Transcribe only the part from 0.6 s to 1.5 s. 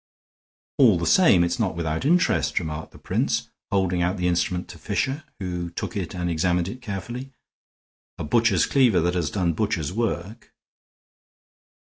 "All the same,